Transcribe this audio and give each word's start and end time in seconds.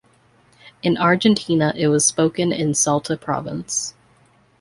In 0.81 0.97
Argentina, 0.97 1.73
it 1.77 1.87
was 1.89 2.07
spoken 2.07 2.51
in 2.51 2.73
Salta 2.73 3.15
province. 3.15 3.93